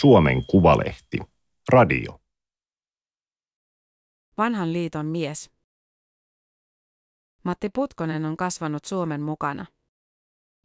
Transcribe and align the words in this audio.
Suomen 0.00 0.46
Kuvalehti. 0.46 1.18
Radio. 1.68 2.20
Vanhan 4.38 4.72
liiton 4.72 5.06
mies. 5.06 5.50
Matti 7.44 7.68
Putkonen 7.74 8.24
on 8.24 8.36
kasvanut 8.36 8.84
Suomen 8.84 9.22
mukana. 9.22 9.66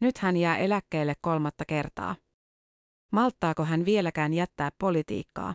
Nyt 0.00 0.18
hän 0.18 0.36
jää 0.36 0.56
eläkkeelle 0.56 1.14
kolmatta 1.20 1.64
kertaa. 1.64 2.16
Malttaako 3.12 3.64
hän 3.64 3.84
vieläkään 3.84 4.34
jättää 4.34 4.70
politiikkaa? 4.78 5.54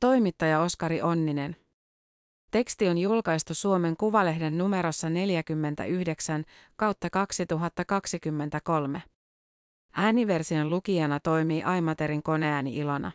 Toimittaja 0.00 0.60
Oskari 0.60 1.02
Onninen. 1.02 1.56
Teksti 2.50 2.88
on 2.88 2.98
julkaistu 2.98 3.54
Suomen 3.54 3.96
Kuvalehden 3.96 4.58
numerossa 4.58 5.10
49 5.10 6.44
kautta 6.76 7.10
2023. 7.10 9.02
Ääniversion 9.94 10.70
lukijana 10.70 11.20
toimii 11.20 11.62
Aimaterin 11.62 12.22
koneääni 12.22 12.76
Ilona. 12.76 13.12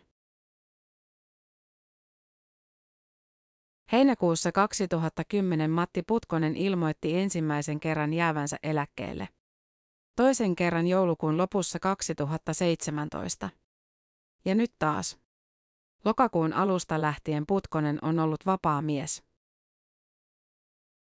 Heinäkuussa 3.91 4.51
2010 4.51 5.71
Matti 5.71 6.03
Putkonen 6.07 6.55
ilmoitti 6.55 7.17
ensimmäisen 7.17 7.79
kerran 7.79 8.13
jäävänsä 8.13 8.57
eläkkeelle. 8.63 9.29
Toisen 10.15 10.55
kerran 10.55 10.87
joulukuun 10.87 11.37
lopussa 11.37 11.79
2017. 11.79 13.49
Ja 14.45 14.55
nyt 14.55 14.73
taas. 14.79 15.19
Lokakuun 16.05 16.53
alusta 16.53 17.01
lähtien 17.01 17.45
Putkonen 17.47 17.99
on 18.01 18.19
ollut 18.19 18.45
vapaa 18.45 18.81
mies. 18.81 19.26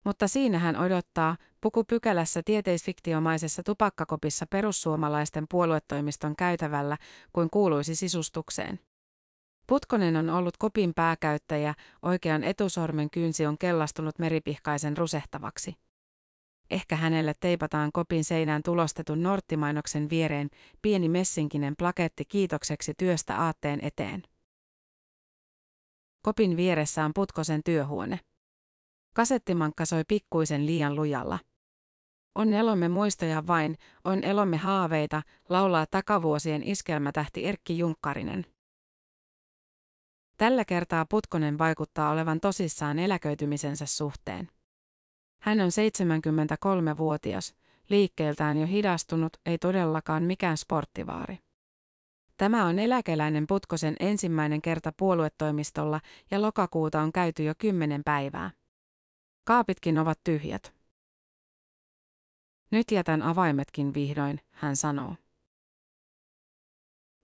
Mutta 0.07 0.27
siinä 0.27 0.59
hän 0.59 0.75
odottaa, 0.75 1.38
pukupykälässä 1.61 2.41
tieteisfiktiomaisessa 2.45 3.63
tupakkakopissa 3.63 4.45
perussuomalaisten 4.49 5.45
puoluetoimiston 5.50 6.36
käytävällä, 6.36 6.97
kuin 7.33 7.50
kuuluisi 7.50 7.95
sisustukseen. 7.95 8.80
Putkonen 9.67 10.16
on 10.16 10.30
ollut 10.30 10.58
kopin 10.58 10.94
pääkäyttäjä, 10.94 11.73
oikean 12.02 12.44
etusormen 12.44 13.09
kynsi 13.09 13.45
on 13.45 13.58
kellastunut 13.58 14.19
meripihkaisen 14.19 14.97
rusehtavaksi. 14.97 15.73
Ehkä 16.69 16.95
hänelle 16.95 17.33
teipataan 17.39 17.91
kopin 17.94 18.23
seinään 18.23 18.63
tulostetun 18.63 19.23
Norttimainoksen 19.23 20.09
viereen 20.09 20.50
pieni 20.81 21.09
messinkinen 21.09 21.75
plaketti 21.78 22.25
kiitokseksi 22.25 22.94
työstä 22.97 23.38
aatteen 23.38 23.80
eteen. 23.83 24.23
Kopin 26.22 26.58
vieressä 26.58 27.05
on 27.05 27.11
Putkosen 27.13 27.61
työhuone. 27.66 28.19
Kasettimankka 29.17 29.85
soi 29.85 30.03
pikkuisen 30.07 30.65
liian 30.65 30.95
lujalla. 30.95 31.39
On 32.35 32.53
elomme 32.53 32.89
muistoja 32.89 33.47
vain, 33.47 33.77
on 34.03 34.23
elomme 34.23 34.57
haaveita, 34.57 35.21
laulaa 35.49 35.85
takavuosien 35.91 36.63
iskelmätähti 36.63 37.45
Erkki 37.45 37.77
Junkkarinen. 37.77 38.45
Tällä 40.38 40.65
kertaa 40.65 41.05
Putkonen 41.09 41.57
vaikuttaa 41.57 42.09
olevan 42.09 42.39
tosissaan 42.39 42.99
eläköitymisensä 42.99 43.85
suhteen. 43.85 44.47
Hän 45.41 45.59
on 45.61 45.69
73-vuotias, 45.69 47.55
liikkeeltään 47.89 48.57
jo 48.57 48.67
hidastunut, 48.67 49.38
ei 49.45 49.57
todellakaan 49.57 50.23
mikään 50.23 50.57
sporttivaari. 50.57 51.38
Tämä 52.38 52.65
on 52.65 52.79
eläkeläinen 52.79 53.47
Putkosen 53.47 53.95
ensimmäinen 53.99 54.61
kerta 54.61 54.91
puoluetoimistolla 54.97 56.01
ja 56.31 56.41
lokakuuta 56.41 57.01
on 57.01 57.11
käyty 57.11 57.43
jo 57.43 57.53
kymmenen 57.57 58.03
päivää. 58.03 58.56
Kaapitkin 59.48 59.98
ovat 59.98 60.20
tyhjät. 60.23 60.76
Nyt 62.72 62.92
jätän 62.92 63.22
avaimetkin 63.22 63.94
vihdoin, 63.94 64.42
hän 64.52 64.76
sanoo. 64.76 65.16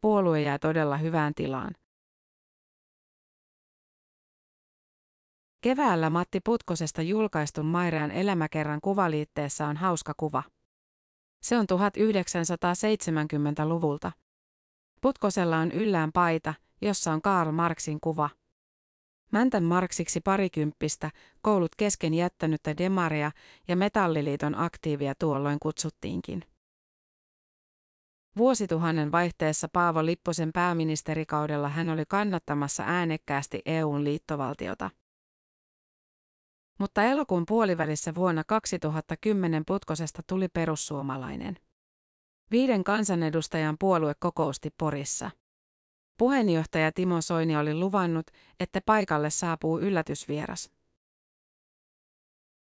Puolue 0.02 0.42
jää 0.42 0.60
todella 0.60 0.98
hyvään 0.98 1.34
tilaan. 1.36 1.76
Keväällä 5.62 6.10
Matti 6.10 6.40
Putkosesta 6.40 7.02
julkaistun 7.02 7.66
Mairean 7.66 8.12
elämäkerran 8.12 8.82
kuvaliitteessä 8.82 9.68
on 9.68 9.78
hauska 9.78 10.14
kuva. 10.18 10.44
Se 11.42 11.58
on 11.58 11.66
1970-luvulta. 11.66 14.12
Putkosella 15.02 15.58
on 15.58 15.72
yllään 15.72 16.12
paita, 16.12 16.54
jossa 16.82 17.14
on 17.14 17.22
Karl 17.22 17.52
Marxin 17.52 18.00
kuva. 18.02 18.30
Mäntän 19.34 19.64
Marksiksi 19.64 20.22
parikymppistä, 20.22 21.12
koulut 21.42 21.76
kesken 21.78 22.14
jättänyttä 22.14 22.78
demaria 22.78 23.32
ja 23.68 23.76
metalliliiton 23.76 24.60
aktiivia 24.60 25.14
tuolloin 25.20 25.58
kutsuttiinkin. 25.62 26.44
Vuosituhannen 28.38 29.12
vaihteessa 29.12 29.68
Paavo 29.74 30.06
Lipposen 30.06 30.52
pääministerikaudella 30.54 31.70
hän 31.70 31.90
oli 31.90 32.04
kannattamassa 32.08 32.84
äänekkäästi 32.88 33.62
EUn 33.66 34.04
liittovaltiota. 34.04 34.90
Mutta 36.80 37.04
elokuun 37.04 37.46
puolivälissä 37.48 38.16
vuonna 38.16 38.44
2010 38.48 39.64
Putkosesta 39.68 40.22
tuli 40.28 40.48
perussuomalainen. 40.48 41.58
Viiden 42.52 42.84
kansanedustajan 42.84 43.76
puolue 43.80 44.14
kokousti 44.20 44.70
Porissa. 44.78 45.32
Puheenjohtaja 46.18 46.92
Timo 46.92 47.22
Soini 47.22 47.58
oli 47.58 47.76
luvannut, 47.76 48.28
että 48.60 48.82
paikalle 48.86 49.30
saapuu 49.30 49.80
yllätysvieras. 49.80 50.72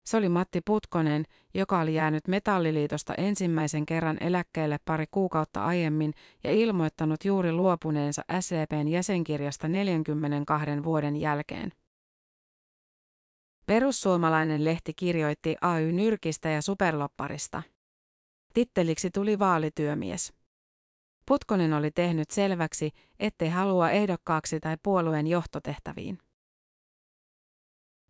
Se 0.07 0.17
oli 0.17 0.29
Matti 0.29 0.61
Putkonen, 0.61 1.25
joka 1.55 1.81
oli 1.81 1.95
jäänyt 1.95 2.29
Metalliliitosta 2.29 3.15
ensimmäisen 3.15 3.87
kerran 3.87 4.17
eläkkeelle 4.21 4.79
pari 4.85 5.07
kuukautta 5.11 5.65
aiemmin 5.65 6.13
ja 6.45 6.51
ilmoittanut 6.51 7.25
juuri 7.25 7.53
luopuneensa 7.53 8.23
SCPn 8.41 8.89
jäsenkirjasta 8.89 9.69
42 9.69 10.85
vuoden 10.85 11.17
jälkeen. 11.17 11.73
Perussuomalainen 13.67 14.65
lehti 14.65 14.93
kirjoitti 14.95 15.57
AY-nyrkistä 15.61 16.49
ja 16.49 16.63
superlopparista. 16.63 17.63
Titteliksi 18.55 19.11
tuli 19.11 19.39
vaalityömies. 19.39 20.33
Putkonen 21.27 21.73
oli 21.73 21.91
tehnyt 21.91 22.31
selväksi, 22.31 22.91
ettei 23.19 23.49
halua 23.49 23.91
ehdokkaaksi 23.91 24.61
tai 24.61 24.77
puolueen 24.83 25.27
johtotehtäviin. 25.27 26.19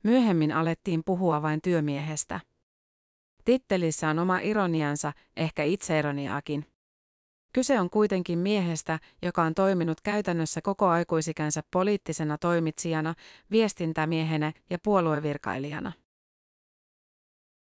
Myöhemmin 0.02 0.52
alettiin 0.52 1.02
puhua 1.04 1.42
vain 1.42 1.60
työmiehestä. 1.62 2.40
Tittelissä 3.44 4.08
on 4.08 4.18
oma 4.18 4.38
ironiansa, 4.38 5.12
ehkä 5.36 5.64
itseironiaakin. 5.64 6.66
Kyse 7.52 7.80
on 7.80 7.90
kuitenkin 7.90 8.38
miehestä, 8.38 8.98
joka 9.22 9.42
on 9.42 9.54
toiminut 9.54 10.00
käytännössä 10.00 10.62
koko 10.62 10.88
aikuisikänsä 10.88 11.62
poliittisena 11.70 12.38
toimitsijana, 12.38 13.14
viestintämiehenä 13.50 14.52
ja 14.70 14.78
puoluevirkailijana. 14.78 15.92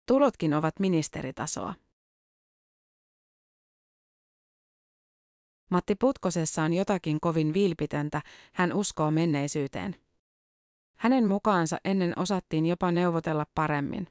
Tulotkin 0.07 0.53
ovat 0.53 0.79
ministeritasoa. 0.79 1.73
Matti 5.71 5.95
Putkosessa 5.95 6.63
on 6.63 6.73
jotakin 6.73 7.19
kovin 7.19 7.53
vilpitöntä, 7.53 8.21
hän 8.53 8.73
uskoo 8.73 9.11
menneisyyteen. 9.11 9.95
Hänen 10.97 11.27
mukaansa 11.27 11.77
ennen 11.85 12.19
osattiin 12.19 12.65
jopa 12.65 12.91
neuvotella 12.91 13.45
paremmin. 13.55 14.07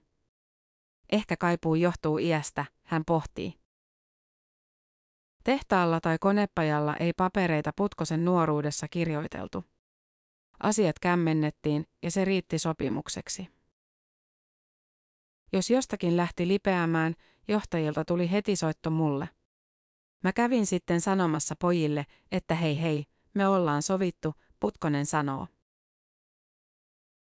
Ehkä 1.12 1.36
kaipuu 1.36 1.74
johtuu 1.74 2.18
iästä, 2.18 2.64
hän 2.82 3.02
pohtii. 3.06 3.54
Tehtaalla 5.44 6.00
tai 6.00 6.18
konepajalla 6.18 6.96
ei 6.96 7.12
papereita 7.12 7.72
Putkosen 7.76 8.24
nuoruudessa 8.24 8.88
kirjoiteltu. 8.88 9.64
Asiat 10.62 10.98
kämmennettiin 10.98 11.86
ja 12.02 12.10
se 12.10 12.24
riitti 12.24 12.58
sopimukseksi. 12.58 13.48
Jos 15.52 15.70
jostakin 15.70 16.16
lähti 16.16 16.48
lipeämään, 16.48 17.14
johtajilta 17.48 18.04
tuli 18.04 18.30
heti 18.30 18.56
soitto 18.56 18.90
mulle. 18.90 19.28
Mä 20.24 20.32
kävin 20.32 20.66
sitten 20.66 21.00
sanomassa 21.00 21.54
pojille, 21.56 22.06
että 22.32 22.54
hei 22.54 22.80
hei, 22.82 23.04
me 23.34 23.48
ollaan 23.48 23.82
sovittu, 23.82 24.34
Putkonen 24.60 25.06
sanoo. 25.06 25.46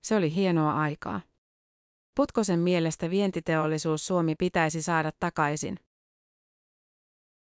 Se 0.02 0.16
oli 0.16 0.34
hienoa 0.34 0.74
aikaa. 0.80 1.20
Putkosen 2.16 2.58
mielestä 2.58 3.10
vientiteollisuus 3.10 4.06
Suomi 4.06 4.34
pitäisi 4.34 4.82
saada 4.82 5.12
takaisin. 5.20 5.78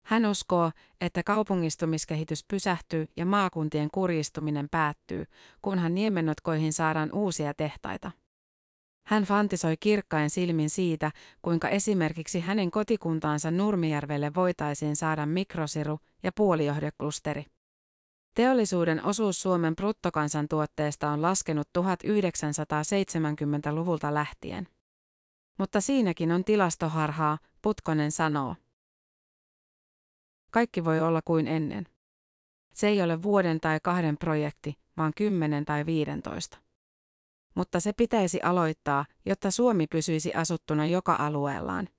Hän 0.06 0.25
uskoo, 0.25 0.72
että 1.02 1.24
kaupungistumiskehitys 1.24 2.46
pysähtyy 2.48 3.08
ja 3.18 3.25
maakuntien 3.25 3.90
kurjistuminen 3.92 4.70
päättyy, 4.70 5.25
kunhan 5.62 5.96
niemennotkoihin 5.96 6.74
saadaan 6.74 7.12
uusia 7.14 7.54
tehtaita. 7.54 8.12
Hän 9.04 9.24
fantisoi 9.24 9.78
kirkkain 9.80 10.30
silmin 10.30 10.70
siitä, 10.70 11.12
kuinka 11.42 11.70
esimerkiksi 11.70 12.40
hänen 12.40 12.72
kotikuntaansa 12.72 13.52
Nurmijärvelle 13.52 14.32
voitaisiin 14.36 14.96
saada 14.96 15.26
mikrosiru- 15.26 16.00
ja 16.24 16.32
puolijohdeklusteri. 16.36 17.46
Teollisuuden 18.36 19.06
osuus 19.06 19.42
Suomen 19.42 19.76
bruttokansantuotteesta 19.76 21.10
on 21.10 21.22
laskenut 21.22 21.68
1970-luvulta 21.78 24.14
lähtien. 24.14 24.68
Mutta 25.60 25.82
siinäkin 25.82 26.32
on 26.32 26.44
tilastoharhaa, 26.44 27.38
Putkonen 27.62 28.12
sanoo. 28.12 28.56
Kaikki 30.52 30.86
voi 30.86 31.00
olla 31.00 31.22
kuin 31.26 31.48
ennen. 31.48 31.88
Se 32.74 32.88
ei 32.88 33.02
ole 33.02 33.24
vuoden 33.24 33.60
tai 33.60 33.80
kahden 33.84 34.18
projekti, 34.18 34.78
vaan 34.98 35.12
kymmenen 35.16 35.66
tai 35.66 35.86
viidentoista. 35.86 36.62
Mutta 37.56 37.80
se 37.80 37.94
pitäisi 37.94 38.42
aloittaa, 38.42 39.06
jotta 39.26 39.52
Suomi 39.52 39.88
pysyisi 39.88 40.34
asuttuna 40.34 40.86
joka 40.86 41.16
alueellaan. 41.20 41.90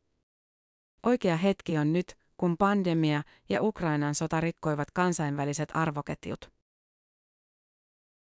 Oikea 1.07 1.37
hetki 1.37 1.79
on 1.79 1.93
nyt, 1.93 2.17
kun 2.37 2.57
pandemia 2.57 3.23
ja 3.49 3.63
Ukrainan 3.63 4.15
sota 4.15 4.41
rikkoivat 4.41 4.91
kansainväliset 4.91 5.69
arvoketjut. 5.75 6.51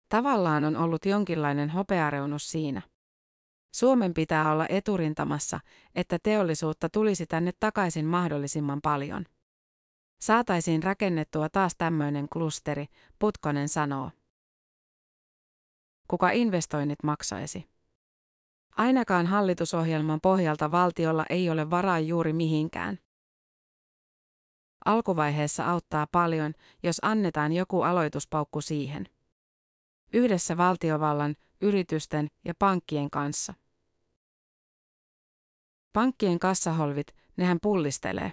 Tavallaan 0.08 0.64
on 0.64 0.76
ollut 0.76 1.06
jonkinlainen 1.06 1.70
hopeareunus 1.70 2.50
siinä. 2.50 2.82
Suomen 3.74 4.14
pitää 4.14 4.52
olla 4.52 4.66
eturintamassa, 4.68 5.60
että 5.94 6.18
teollisuutta 6.22 6.88
tulisi 6.88 7.26
tänne 7.26 7.52
takaisin 7.60 8.06
mahdollisimman 8.06 8.80
paljon. 8.82 9.24
Saataisiin 10.20 10.82
rakennettua 10.82 11.48
taas 11.48 11.74
tämmöinen 11.78 12.28
klusteri, 12.28 12.86
Putkonen 13.18 13.68
sanoo. 13.68 14.10
Kuka 16.12 16.30
investoinnit 16.30 17.02
maksaisi? 17.02 17.68
Ainakaan 18.76 19.26
hallitusohjelman 19.26 20.20
pohjalta 20.20 20.70
valtiolla 20.70 21.26
ei 21.30 21.50
ole 21.50 21.70
varaa 21.70 21.98
juuri 21.98 22.32
mihinkään. 22.32 22.98
Alkuvaiheessa 24.84 25.64
auttaa 25.64 26.06
paljon, 26.12 26.54
jos 26.82 26.96
annetaan 27.02 27.52
joku 27.52 27.82
aloituspaukku 27.82 28.60
siihen. 28.60 29.08
Yhdessä 30.12 30.56
valtiovallan, 30.56 31.36
yritysten 31.60 32.28
ja 32.44 32.54
pankkien 32.58 33.10
kanssa. 33.10 33.54
Pankkien 35.92 36.38
kassaholvit, 36.38 37.06
nehän 37.36 37.58
pullistelee. 37.62 38.32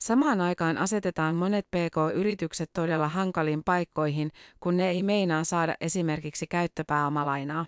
Samaan 0.00 0.40
aikaan 0.40 0.78
asetetaan 0.78 1.34
monet 1.34 1.66
PK-yritykset 1.66 2.70
todella 2.72 3.08
hankaliin 3.08 3.64
paikkoihin, 3.64 4.30
kun 4.60 4.76
ne 4.76 4.90
ei 4.90 5.02
meinaa 5.02 5.44
saada 5.44 5.74
esimerkiksi 5.80 6.46
käyttöpääomalainaa. 6.46 7.66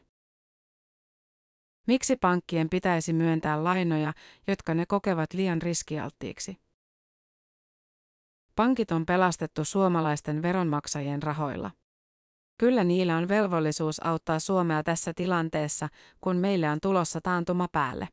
Miksi 1.86 2.16
pankkien 2.16 2.70
pitäisi 2.70 3.12
myöntää 3.12 3.64
lainoja, 3.64 4.12
jotka 4.46 4.74
ne 4.74 4.86
kokevat 4.86 5.34
liian 5.34 5.62
riskialttiiksi? 5.62 6.56
Pankit 8.56 8.90
on 8.90 9.06
pelastettu 9.06 9.64
suomalaisten 9.64 10.42
veronmaksajien 10.42 11.22
rahoilla. 11.22 11.70
Kyllä 12.58 12.84
niillä 12.84 13.16
on 13.16 13.28
velvollisuus 13.28 14.06
auttaa 14.06 14.38
Suomea 14.38 14.82
tässä 14.82 15.12
tilanteessa, 15.14 15.88
kun 16.20 16.36
meille 16.36 16.70
on 16.70 16.78
tulossa 16.82 17.20
taantuma 17.20 17.68
päälle. 17.72 18.08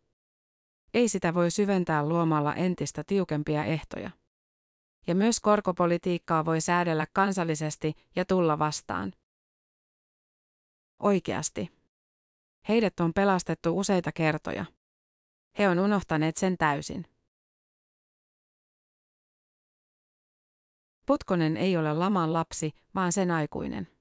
Ei 0.94 1.08
sitä 1.08 1.34
voi 1.34 1.52
syventää 1.52 2.06
luomalla 2.06 2.56
entistä 2.56 3.04
tiukempia 3.04 3.64
ehtoja. 3.64 4.12
Ja 5.08 5.16
myös 5.16 5.40
korkopolitiikkaa 5.40 6.46
voi 6.46 6.62
säädellä 6.62 7.08
kansallisesti 7.14 7.94
ja 8.16 8.26
tulla 8.26 8.60
vastaan. 8.60 9.14
Oikeasti. 11.00 11.72
Heidät 12.70 13.00
on 13.00 13.14
pelastettu 13.14 13.80
useita 13.80 14.12
kertoja. 14.12 14.66
He 15.58 15.70
on 15.70 15.80
unohtaneet 15.80 16.38
sen 16.38 16.58
täysin. 16.58 17.06
Putkonen 21.06 21.58
ei 21.58 21.78
ole 21.78 21.94
laman 21.94 22.34
lapsi, 22.34 22.72
vaan 22.96 23.12
sen 23.12 23.32
aikuinen. 23.32 23.93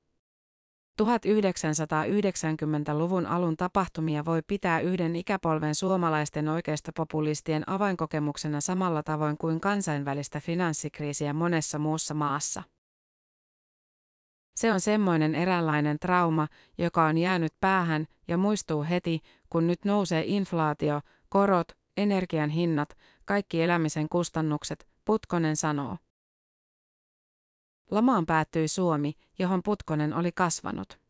1990-luvun 1.03 3.27
alun 3.27 3.57
tapahtumia 3.57 4.25
voi 4.25 4.43
pitää 4.47 4.81
yhden 4.81 5.17
ikäpolven 5.17 5.75
suomalaisten 5.75 6.49
oikeistopopulistien 6.49 7.71
avainkokemuksena 7.71 8.61
samalla 8.61 9.03
tavoin 9.03 9.39
kuin 9.39 9.61
kansainvälistä 9.61 10.41
finanssikriisiä 10.41 11.33
monessa 11.33 11.79
muussa 11.79 12.15
maassa. 12.15 12.63
Se 14.57 14.73
on 14.73 14.81
semmoinen 14.81 15.35
eräänlainen 15.35 15.99
trauma, 15.99 16.49
joka 16.79 17.05
on 17.05 17.19
jäänyt 17.19 17.53
päähän 17.61 18.07
ja 18.29 18.37
muistuu 18.37 18.85
heti, 18.91 19.21
kun 19.51 19.67
nyt 19.67 19.85
nousee 19.85 20.25
inflaatio, 20.27 21.01
korot, 21.29 21.73
energian 21.97 22.51
hinnat, 22.51 22.97
kaikki 23.25 23.63
elämisen 23.63 24.09
kustannukset, 24.09 24.89
Putkonen 25.05 25.57
sanoo. 25.57 25.97
Lamaan 27.93 28.27
päättyi 28.27 28.69
Suomi, 28.69 29.13
johon 29.39 29.63
Putkonen 29.63 30.15
oli 30.15 30.33
kasvanut. 30.33 31.01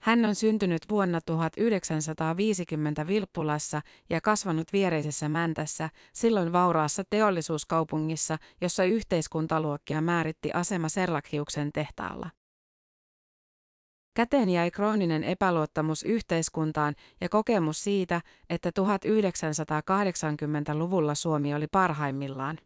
Hän 0.00 0.24
on 0.24 0.34
syntynyt 0.34 0.82
vuonna 0.90 1.20
1950 1.26 3.06
Vilppulassa 3.06 3.82
ja 4.10 4.20
kasvanut 4.20 4.72
viereisessä 4.72 5.28
Mäntässä, 5.28 5.90
silloin 6.12 6.52
vauraassa 6.52 7.02
teollisuuskaupungissa, 7.10 8.38
jossa 8.60 8.84
yhteiskuntaluokkia 8.84 10.00
määritti 10.00 10.52
asema 10.52 10.88
Serlakhiuksen 10.88 11.72
tehtaalla. 11.72 12.30
Käteen 14.14 14.48
jäi 14.48 14.70
krooninen 14.70 15.24
epäluottamus 15.24 16.02
yhteiskuntaan 16.02 16.94
ja 17.20 17.28
kokemus 17.28 17.84
siitä, 17.84 18.20
että 18.50 18.70
1980-luvulla 18.80 21.14
Suomi 21.14 21.54
oli 21.54 21.66
parhaimmillaan. 21.66 22.58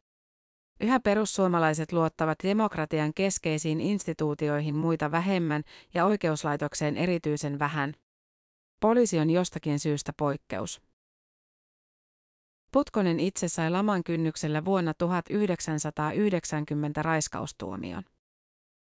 Yhä 0.81 1.01
perussuomalaiset 1.01 1.93
luottavat 1.93 2.39
demokratian 2.43 3.15
keskeisiin 3.15 3.81
instituutioihin 3.81 4.77
muita 4.77 5.11
vähemmän 5.11 5.63
ja 5.95 6.05
oikeuslaitokseen 6.05 6.97
erityisen 6.97 7.59
vähän. 7.59 7.95
Poliisi 8.81 9.19
on 9.19 9.31
jostakin 9.31 9.79
syystä 9.79 10.13
poikkeus. 10.19 10.83
Putkonen 12.73 13.21
itse 13.21 13.49
sai 13.49 13.71
laman 13.71 14.05
kynnyksellä 14.05 14.65
vuonna 14.65 14.95
1990 14.95 17.03
raiskaustuomion. 17.03 18.03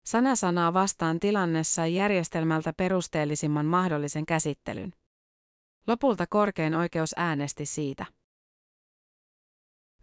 Sana 0.06 0.36
sanaa 0.36 0.74
vastaan 0.74 1.20
tilanne 1.20 1.64
sai 1.64 1.96
järjestelmältä 1.96 2.74
perusteellisimman 2.78 3.66
mahdollisen 3.66 4.26
käsittelyn. 4.26 4.94
Lopulta 5.88 6.26
korkein 6.30 6.76
oikeus 6.76 7.14
äänesti 7.18 7.66
siitä. 7.66 8.06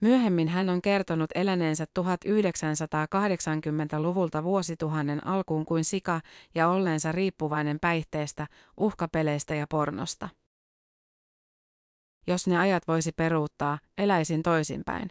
Myöhemmin 0.02 0.48
hän 0.48 0.68
on 0.68 0.82
kertonut 0.82 1.30
eläneensä 1.34 1.86
1980-luvulta 2.00 4.44
vuosituhannen 4.44 5.26
alkuun 5.26 5.64
kuin 5.64 5.84
sika 5.84 6.20
ja 6.54 6.68
olleensa 6.68 7.12
riippuvainen 7.12 7.80
päihteestä, 7.80 8.46
uhkapeleistä 8.76 9.54
ja 9.54 9.66
pornosta. 9.66 10.28
Jos 12.26 12.46
ne 12.46 12.58
ajat 12.58 12.88
voisi 12.88 13.12
peruuttaa, 13.12 13.78
eläisin 13.98 14.42
toisinpäin. 14.42 15.10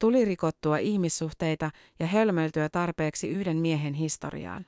Tuli 0.00 0.24
rikottua 0.24 0.78
ihmissuhteita 0.78 1.70
ja 1.98 2.06
hölmöiltyä 2.06 2.68
tarpeeksi 2.68 3.28
yhden 3.28 3.56
miehen 3.56 3.94
historiaan. 3.94 4.66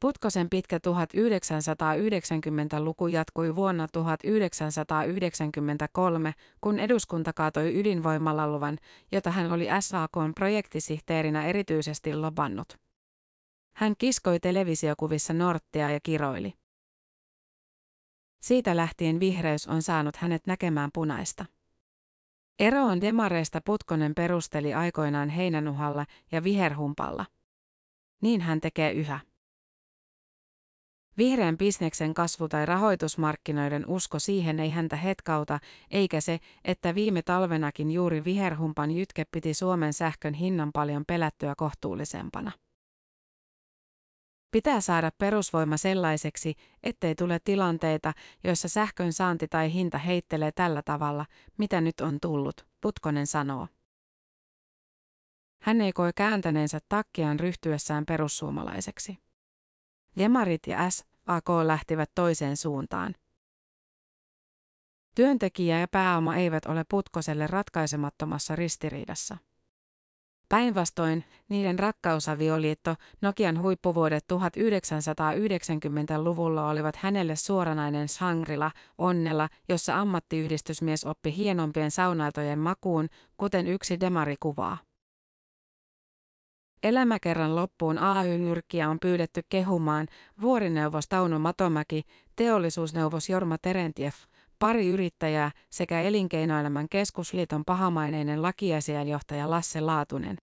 Putkosen 0.00 0.50
pitkä 0.50 0.78
1990-luku 0.78 3.06
jatkui 3.06 3.56
vuonna 3.56 3.88
1993, 3.92 6.32
kun 6.60 6.78
eduskunta 6.78 7.32
kaatoi 7.32 7.80
ydinvoimalaluvan, 7.80 8.78
jota 9.12 9.30
hän 9.30 9.52
oli 9.52 9.66
SAKn 9.80 10.32
projektisihteerinä 10.34 11.46
erityisesti 11.46 12.14
lobannut. 12.14 12.78
Hän 13.74 13.94
kiskoi 13.98 14.40
televisiokuvissa 14.40 15.32
Norttia 15.32 15.90
ja 15.90 16.00
kiroili. 16.02 16.54
Siitä 18.40 18.76
lähtien 18.76 19.20
vihreys 19.20 19.66
on 19.66 19.82
saanut 19.82 20.16
hänet 20.16 20.46
näkemään 20.46 20.90
punaista. 20.94 21.44
Eroon 22.58 23.00
demareista 23.00 23.60
Putkonen 23.64 24.14
perusteli 24.14 24.74
aikoinaan 24.74 25.28
heinänuhalla 25.28 26.06
ja 26.32 26.44
viherhumpalla. 26.44 27.26
Niin 28.22 28.40
hän 28.40 28.60
tekee 28.60 28.92
yhä. 28.92 29.27
Vihreän 31.18 31.58
bisneksen 31.58 32.14
kasvu 32.14 32.48
tai 32.48 32.66
rahoitusmarkkinoiden 32.66 33.86
usko 33.86 34.18
siihen 34.18 34.60
ei 34.60 34.70
häntä 34.70 34.96
hetkauta, 34.96 35.58
eikä 35.90 36.20
se, 36.20 36.38
että 36.64 36.94
viime 36.94 37.22
talvenakin 37.22 37.90
juuri 37.90 38.24
viherhumpan 38.24 38.90
jytke 38.90 39.24
piti 39.30 39.54
Suomen 39.54 39.92
sähkön 39.92 40.34
hinnan 40.34 40.70
paljon 40.72 41.04
pelättyä 41.06 41.54
kohtuullisempana. 41.56 42.52
Pitää 44.50 44.80
saada 44.80 45.10
perusvoima 45.18 45.76
sellaiseksi, 45.76 46.54
ettei 46.82 47.14
tule 47.14 47.38
tilanteita, 47.44 48.12
joissa 48.44 48.68
sähkön 48.68 49.12
saanti 49.12 49.48
tai 49.48 49.72
hinta 49.72 49.98
heittelee 49.98 50.52
tällä 50.52 50.82
tavalla, 50.82 51.26
mitä 51.58 51.80
nyt 51.80 52.00
on 52.00 52.18
tullut, 52.22 52.66
Putkonen 52.80 53.26
sanoo. 53.26 53.68
Hän 55.62 55.80
ei 55.80 55.92
koe 55.92 56.12
kääntäneensä 56.12 56.78
takkiaan 56.88 57.40
ryhtyessään 57.40 58.06
perussuomalaiseksi. 58.06 59.18
Demarit 60.18 60.66
ja 60.66 60.78
SAK 61.28 61.48
lähtivät 61.64 62.10
toiseen 62.14 62.56
suuntaan. 62.56 63.14
Työntekijä 65.14 65.80
ja 65.80 65.88
pääoma 65.88 66.36
eivät 66.36 66.66
ole 66.66 66.84
Putkoselle 66.90 67.46
ratkaisemattomassa 67.46 68.56
ristiriidassa. 68.56 69.36
Päinvastoin, 70.48 71.24
niiden 71.48 71.78
rakkausavioliitto, 71.78 72.94
Nokian 73.20 73.62
huippuvuodet 73.62 74.24
1990-luvulla 74.32 76.70
olivat 76.70 76.96
hänelle 76.96 77.36
suoranainen 77.36 78.08
sangrila, 78.08 78.70
onnella, 78.98 79.48
jossa 79.68 80.00
ammattiyhdistysmies 80.00 81.04
oppi 81.04 81.36
hienompien 81.36 81.90
saunailtojen 81.90 82.58
makuun, 82.58 83.08
kuten 83.36 83.66
yksi 83.66 84.00
demari 84.00 84.36
kuvaa. 84.40 84.87
Elämäkerran 86.82 87.56
loppuun 87.56 87.98
AY-nyrkkiä 87.98 88.88
on 88.88 88.98
pyydetty 89.00 89.40
kehumaan 89.48 90.06
vuorineuvos 90.40 91.08
Tauno 91.08 91.38
Matomäki, 91.38 92.02
teollisuusneuvos 92.36 93.28
Jorma 93.28 93.58
Terentiev, 93.58 94.12
pari 94.58 94.88
yrittäjää 94.88 95.50
sekä 95.70 96.00
Elinkeinoelämän 96.00 96.88
keskusliiton 96.88 97.64
pahamaineinen 97.64 98.42
lakiasianjohtaja 98.42 99.50
Lasse 99.50 99.80
Laatunen. 99.80 100.36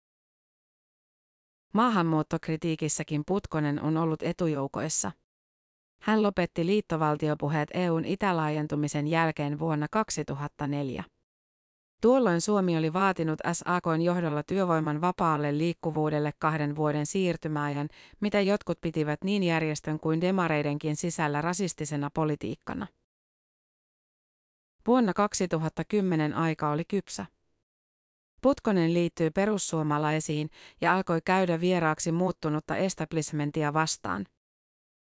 Maahanmuuttokritiikissäkin 1.74 3.22
Putkonen 3.26 3.82
on 3.82 3.96
ollut 3.96 4.22
etujoukoissa. 4.22 5.12
Hän 6.02 6.22
lopetti 6.22 6.66
liittovaltiopuheet 6.66 7.68
EUn 7.74 8.04
itälaajentumisen 8.04 9.06
jälkeen 9.06 9.58
vuonna 9.58 9.86
2004. 9.90 11.04
Tuolloin 12.02 12.40
Suomi 12.40 12.76
oli 12.78 12.92
vaatinut 12.92 13.38
SAKn 13.52 14.02
johdolla 14.02 14.42
työvoiman 14.42 15.00
vapaalle 15.00 15.58
liikkuvuudelle 15.58 16.32
kahden 16.38 16.76
vuoden 16.76 17.06
siirtymäajan, 17.06 17.88
mitä 18.20 18.40
jotkut 18.40 18.80
pitivät 18.80 19.24
niin 19.24 19.42
järjestön 19.42 20.00
kuin 20.00 20.20
demareidenkin 20.20 20.96
sisällä 20.96 21.40
rasistisena 21.40 22.10
politiikkana. 22.14 22.86
Vuonna 24.86 25.12
2010 25.12 26.34
aika 26.34 26.70
oli 26.70 26.84
kypsä. 26.84 27.26
Putkonen 28.40 28.94
liittyy 28.94 29.30
perussuomalaisiin 29.30 30.50
ja 30.80 30.94
alkoi 30.94 31.20
käydä 31.24 31.60
vieraaksi 31.60 32.12
muuttunutta 32.12 32.76
establishmentia 32.76 33.72
vastaan. 33.72 34.26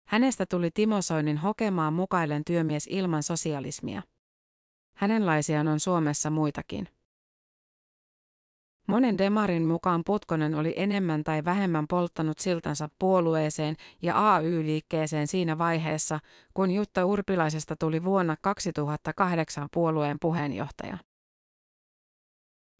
Hänestä 0.07 0.45
tuli 0.45 0.71
Timo 0.71 1.01
Soinin 1.01 1.37
hokemaan 1.37 1.93
mukaillen 1.93 2.45
työmies 2.45 2.87
ilman 2.91 3.23
sosialismia. 3.23 4.01
Hänenlaisiaan 4.95 5.67
on 5.67 5.79
Suomessa 5.79 6.29
muitakin. 6.29 6.87
Monen 8.87 9.17
demarin 9.17 9.65
mukaan 9.65 10.03
Putkonen 10.05 10.55
oli 10.55 10.73
enemmän 10.77 11.23
tai 11.23 11.45
vähemmän 11.45 11.87
polttanut 11.87 12.39
siltansa 12.39 12.89
puolueeseen 12.99 13.75
ja 14.01 14.33
AY-liikkeeseen 14.33 15.27
siinä 15.27 15.57
vaiheessa, 15.57 16.19
kun 16.53 16.71
Jutta 16.71 17.05
Urpilaisesta 17.05 17.75
tuli 17.75 18.03
vuonna 18.03 18.35
2008 18.41 19.67
puolueen 19.73 20.17
puheenjohtaja. 20.21 20.97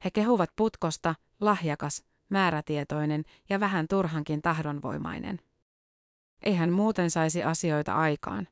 He 0.04 0.12
kehuvat 0.12 0.50
Putkosta, 0.56 1.16
lahjakas, 1.42 2.04
määrätietoinen 2.30 3.24
ja 3.50 3.60
vähän 3.60 3.88
turhankin 3.88 4.42
tahdonvoimainen. 4.42 5.40
Ei 6.44 6.56
hän 6.56 6.72
muuten 6.72 7.12
saisi 7.12 7.44
asioita 7.44 7.96
aikaan. 7.96 8.48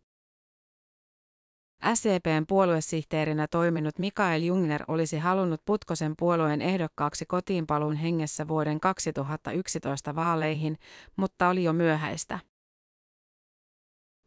SCPn 1.93 2.45
puoluesihteerinä 2.47 3.47
toiminut 3.47 3.99
Mikael 3.99 4.41
Jungner 4.41 4.83
olisi 4.87 5.17
halunnut 5.17 5.61
Putkosen 5.65 6.13
puolueen 6.19 6.61
ehdokkaaksi 6.61 7.25
kotiinpaluun 7.25 7.95
hengessä 7.95 8.47
vuoden 8.47 8.79
2011 8.79 10.15
vaaleihin, 10.15 10.77
mutta 11.15 11.49
oli 11.49 11.63
jo 11.63 11.73
myöhäistä. 11.73 12.39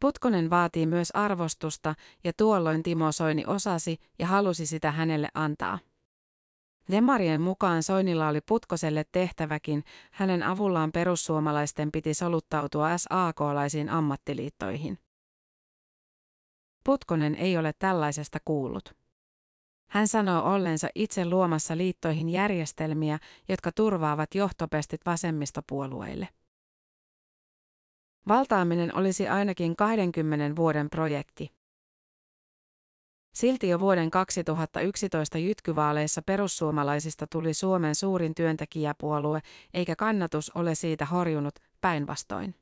Putkonen 0.01 0.49
vaatii 0.49 0.85
myös 0.85 1.11
arvostusta 1.11 1.95
ja 2.23 2.31
tuolloin 2.37 2.83
Timo 2.83 3.11
Soini 3.11 3.43
osasi 3.47 3.97
ja 4.19 4.27
halusi 4.27 4.65
sitä 4.65 4.91
hänelle 4.91 5.29
antaa. 5.33 5.79
Demarien 6.91 7.41
mukaan 7.41 7.83
Soinilla 7.83 8.27
oli 8.27 8.41
Putkoselle 8.41 9.05
tehtäväkin, 9.11 9.83
hänen 10.11 10.43
avullaan 10.43 10.91
perussuomalaisten 10.91 11.91
piti 11.91 12.13
soluttautua 12.13 12.97
SAK-laisiin 12.97 13.89
ammattiliittoihin. 13.89 14.99
Putkonen 16.87 17.35
ei 17.35 17.57
ole 17.57 17.73
tällaisesta 17.79 18.39
kuullut. 18.45 18.95
Hän 19.89 20.07
sanoo 20.07 20.53
ollensa 20.53 20.87
itse 20.95 21.25
luomassa 21.25 21.77
liittoihin 21.77 22.29
järjestelmiä, 22.29 23.19
jotka 23.49 23.71
turvaavat 23.71 24.35
johtopestit 24.35 25.01
vasemmistopuolueille. 25.05 26.27
Valtaaminen 28.27 28.95
olisi 28.95 29.27
ainakin 29.27 29.75
20 29.75 30.55
vuoden 30.55 30.89
projekti. 30.89 31.51
Silti 33.33 33.69
jo 33.69 33.79
vuoden 33.79 34.11
2011 34.11 35.37
jytkyvaaleissa 35.37 36.21
perussuomalaisista 36.21 37.27
tuli 37.27 37.53
Suomen 37.53 37.95
suurin 37.95 38.35
työntekijäpuolue, 38.35 39.41
eikä 39.73 39.95
kannatus 39.95 40.51
ole 40.55 40.75
siitä 40.75 41.05
horjunut, 41.05 41.55
päinvastoin. 41.81 42.55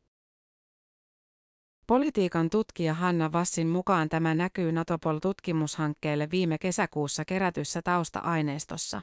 Politiikan 1.88 2.50
tutkija 2.50 2.94
Hanna 2.94 3.32
Vassin 3.32 3.68
mukaan 3.68 4.10
tämä 4.10 4.36
näkyy 4.36 4.72
Natopol-tutkimushankkeelle 4.72 6.28
viime 6.32 6.58
kesäkuussa 6.58 7.26
kerätyssä 7.26 7.82
tausta-aineistossa. 7.82 9.02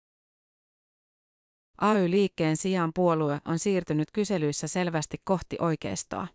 AY-liikkeen 1.80 2.56
sijaan 2.56 2.90
puolue 2.94 3.40
on 3.44 3.58
siirtynyt 3.58 4.10
kyselyissä 4.10 4.68
selvästi 4.68 5.16
kohti 5.24 5.56
oikeistoa. 5.60 6.26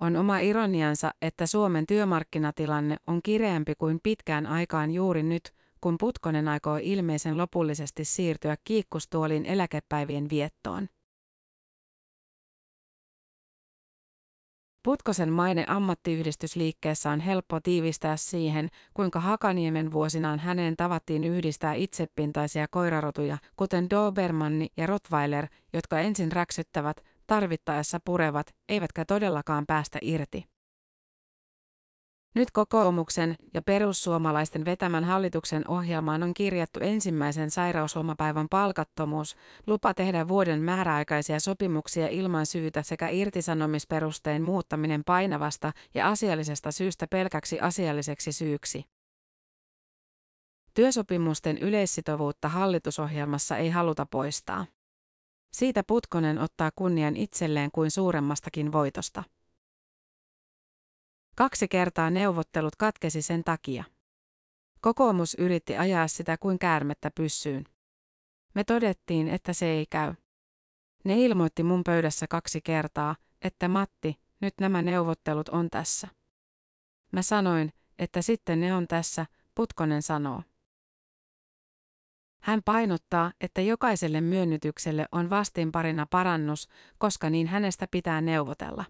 On 0.00 0.16
oma 0.16 0.38
ironiansa, 0.38 1.14
että 1.22 1.46
Suomen 1.46 1.86
työmarkkinatilanne 1.86 2.96
on 3.06 3.22
kireämpi 3.22 3.74
kuin 3.74 4.00
pitkään 4.02 4.46
aikaan 4.46 4.90
juuri 4.90 5.22
nyt, 5.22 5.54
kun 5.84 5.98
Putkonen 6.00 6.48
aikoo 6.48 6.78
ilmeisen 6.82 7.38
lopullisesti 7.38 8.04
siirtyä 8.04 8.56
kiikkustuolin 8.64 9.46
eläkepäivien 9.46 10.30
viettoon. 10.30 10.88
Putkosen 14.82 15.32
maine 15.32 15.64
ammattiyhdistysliikkeessä 15.68 17.10
on 17.10 17.20
helppo 17.20 17.60
tiivistää 17.60 18.16
siihen, 18.16 18.68
kuinka 18.94 19.20
Hakaniemen 19.20 19.92
vuosinaan 19.92 20.38
häneen 20.38 20.76
tavattiin 20.76 21.24
yhdistää 21.24 21.74
itsepintaisia 21.74 22.66
koirarotuja, 22.70 23.38
kuten 23.56 23.90
Dobermanni 23.90 24.66
ja 24.76 24.86
Rottweiler, 24.86 25.46
jotka 25.72 26.00
ensin 26.00 26.32
räksyttävät, 26.32 26.96
tarvittaessa 27.26 27.98
purevat, 28.04 28.46
eivätkä 28.68 29.04
todellakaan 29.04 29.66
päästä 29.66 29.98
irti. 30.02 30.53
Nyt 32.34 32.50
kokoomuksen 32.50 33.36
ja 33.54 33.62
perussuomalaisten 33.62 34.64
vetämän 34.64 35.04
hallituksen 35.04 35.68
ohjelmaan 35.68 36.22
on 36.22 36.34
kirjattu 36.34 36.80
ensimmäisen 36.82 37.50
sairauslomapäivän 37.50 38.46
palkattomuus, 38.50 39.36
lupa 39.66 39.94
tehdä 39.94 40.28
vuoden 40.28 40.62
määräaikaisia 40.62 41.40
sopimuksia 41.40 42.08
ilman 42.08 42.46
syytä 42.46 42.82
sekä 42.82 43.08
irtisanomisperusteen 43.08 44.42
muuttaminen 44.42 45.04
painavasta 45.04 45.72
ja 45.94 46.08
asiallisesta 46.08 46.72
syystä 46.72 47.06
pelkäksi 47.06 47.60
asialliseksi 47.60 48.32
syyksi. 48.32 48.84
Työsopimusten 50.74 51.58
yleissitovuutta 51.58 52.48
hallitusohjelmassa 52.48 53.56
ei 53.56 53.70
haluta 53.70 54.06
poistaa. 54.06 54.66
Siitä 55.52 55.82
Putkonen 55.86 56.38
ottaa 56.38 56.70
kunnian 56.76 57.16
itselleen 57.16 57.70
kuin 57.72 57.90
suuremmastakin 57.90 58.72
voitosta. 58.72 59.24
Kaksi 61.36 61.68
kertaa 61.68 62.10
neuvottelut 62.10 62.76
katkesi 62.76 63.22
sen 63.22 63.44
takia. 63.44 63.84
Kokoomus 64.80 65.34
yritti 65.34 65.76
ajaa 65.76 66.08
sitä 66.08 66.36
kuin 66.38 66.58
käärmettä 66.58 67.10
pyssyyn. 67.10 67.64
Me 68.54 68.64
todettiin, 68.64 69.28
että 69.28 69.52
se 69.52 69.66
ei 69.66 69.86
käy. 69.90 70.14
Ne 71.04 71.20
ilmoitti 71.20 71.62
mun 71.62 71.84
pöydässä 71.84 72.26
kaksi 72.26 72.60
kertaa, 72.60 73.16
että 73.42 73.68
Matti, 73.68 74.20
nyt 74.40 74.54
nämä 74.60 74.82
neuvottelut 74.82 75.48
on 75.48 75.70
tässä. 75.70 76.08
Mä 77.12 77.22
sanoin, 77.22 77.72
että 77.98 78.22
sitten 78.22 78.60
ne 78.60 78.74
on 78.74 78.88
tässä, 78.88 79.26
Putkonen 79.54 80.02
sanoo. 80.02 80.42
Hän 82.42 82.62
painottaa, 82.64 83.32
että 83.40 83.60
jokaiselle 83.60 84.20
myönnytykselle 84.20 85.06
on 85.12 85.30
vastinparina 85.30 86.06
parannus, 86.10 86.68
koska 86.98 87.30
niin 87.30 87.46
hänestä 87.46 87.86
pitää 87.90 88.20
neuvotella. 88.20 88.84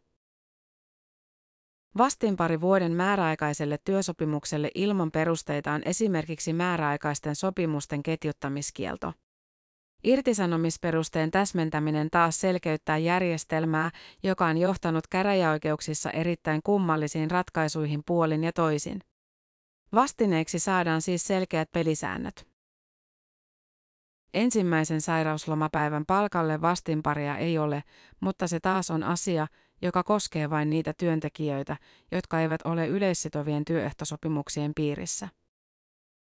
Vastinpari 1.99 2.61
vuoden 2.61 2.93
määräaikaiselle 2.93 3.79
työsopimukselle 3.85 4.71
ilman 4.75 5.11
perusteita 5.11 5.73
on 5.73 5.83
esimerkiksi 5.85 6.53
määräaikaisten 6.53 7.37
sopimusten 7.37 8.03
ketjuttamiskielto. 8.03 9.13
Irtisanomisperusteen 10.05 11.31
täsmentäminen 11.31 12.11
taas 12.11 12.41
selkeyttää 12.41 12.99
järjestelmää, 12.99 13.91
joka 14.23 14.47
on 14.47 14.59
johtanut 14.59 15.07
käräjäoikeuksissa 15.07 16.11
erittäin 16.11 16.61
kummallisiin 16.65 17.31
ratkaisuihin 17.31 18.03
puolin 18.07 18.45
ja 18.45 18.53
toisin. 18.53 19.01
Vastineeksi 19.95 20.59
saadaan 20.59 21.03
siis 21.03 21.27
selkeät 21.27 21.73
pelisäännöt. 21.73 22.47
Ensimmäisen 24.35 25.01
sairauslomapäivän 25.01 26.07
palkalle 26.07 26.61
vastinparia 26.61 27.37
ei 27.37 27.59
ole, 27.59 27.83
mutta 28.21 28.49
se 28.49 28.61
taas 28.61 28.91
on 28.91 29.03
asia, 29.03 29.47
joka 29.85 30.03
koskee 30.03 30.51
vain 30.51 30.71
niitä 30.71 30.93
työntekijöitä, 30.99 31.77
jotka 32.13 32.41
eivät 32.41 32.61
ole 32.65 32.87
yleissitovien 32.87 33.65
työehtosopimuksien 33.65 34.73
piirissä. 34.77 35.29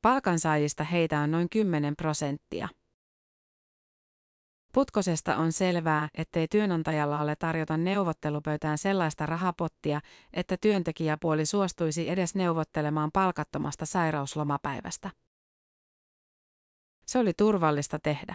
Palkansaajista 0.02 0.85
heitä 0.85 1.21
on 1.21 1.31
noin 1.31 1.49
10 1.49 1.97
prosenttia. 1.97 2.69
Putkosesta 4.73 5.37
on 5.37 5.52
selvää, 5.52 6.09
ettei 6.14 6.49
työnantajalla 6.49 7.21
ole 7.21 7.37
tarjota 7.37 7.76
neuvottelupöytään 7.76 8.79
sellaista 8.79 9.26
rahapottia, 9.26 10.00
että 10.33 10.57
työntekijäpuoli 10.61 11.47
suostuisi 11.47 12.11
edes 12.11 12.35
neuvottelemaan 12.35 13.11
palkattomasta 13.12 13.87
sairauslomapäivästä. 13.87 15.11
Se 17.07 17.19
oli 17.19 17.33
turvallista 17.37 17.99
tehdä. 17.99 18.35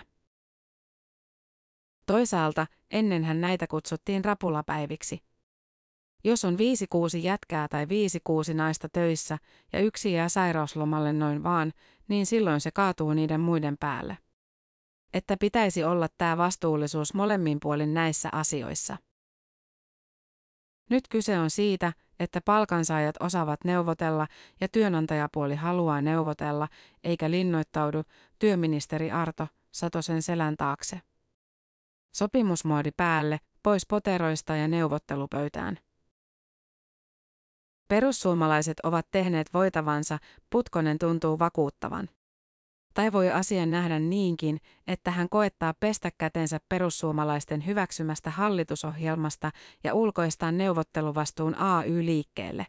Toisaalta 2.05 2.67
ennenhän 2.91 3.41
näitä 3.41 3.67
kutsuttiin 3.67 4.25
rapulapäiviksi. 4.25 5.19
Jos 6.23 6.45
on 6.45 6.57
viisi 6.57 6.87
kuusi 6.89 7.23
jätkää 7.23 7.67
tai 7.67 7.89
viisi 7.89 8.19
kuusi 8.23 8.53
naista 8.53 8.89
töissä 8.89 9.37
ja 9.73 9.79
yksi 9.79 10.13
jää 10.13 10.29
sairauslomalle 10.29 11.13
noin 11.13 11.43
vaan, 11.43 11.71
niin 12.07 12.25
silloin 12.25 12.61
se 12.61 12.71
kaatuu 12.71 13.13
niiden 13.13 13.41
muiden 13.41 13.77
päälle. 13.79 14.17
Että 15.13 15.37
pitäisi 15.37 15.83
olla 15.83 16.07
tämä 16.17 16.37
vastuullisuus 16.37 17.13
molemmin 17.13 17.57
puolin 17.61 17.93
näissä 17.93 18.29
asioissa. 18.31 18.97
Nyt 20.89 21.07
kyse 21.07 21.39
on 21.39 21.49
siitä, 21.49 21.93
että 22.19 22.41
palkansaajat 22.41 23.15
osaavat 23.19 23.63
neuvotella 23.63 24.27
ja 24.61 24.67
työnantajapuoli 24.67 25.55
haluaa 25.55 26.01
neuvotella, 26.01 26.67
eikä 27.03 27.31
linnoittaudu 27.31 28.03
työministeri 28.39 29.11
Arto 29.11 29.47
Satosen 29.71 30.21
selän 30.21 30.57
taakse. 30.57 31.01
Sopimusmoodi 32.15 32.91
päälle, 32.97 33.39
pois 33.63 33.85
poteroista 33.85 34.55
ja 34.55 34.67
neuvottelupöytään. 34.67 35.77
Perussuomalaiset 37.87 38.79
ovat 38.83 39.07
tehneet 39.11 39.53
voitavansa, 39.53 40.17
Putkonen 40.49 40.99
tuntuu 40.99 41.39
vakuuttavan. 41.39 42.09
Tai 42.93 43.11
voi 43.11 43.31
asian 43.31 43.71
nähdä 43.71 43.99
niinkin, 43.99 44.59
että 44.87 45.11
hän 45.11 45.29
koettaa 45.29 45.73
pestä 45.79 46.11
kätensä 46.17 46.59
perussuomalaisten 46.69 47.65
hyväksymästä 47.65 48.29
hallitusohjelmasta 48.29 49.51
ja 49.83 49.93
ulkoistaa 49.93 50.51
neuvotteluvastuun 50.51 51.55
AY-liikkeelle. 51.55 52.67